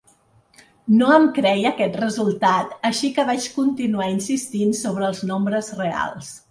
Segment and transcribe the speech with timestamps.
[1.01, 6.39] No em creia aquest resultat, així que vaig continuar insistint sobre els nombres reals.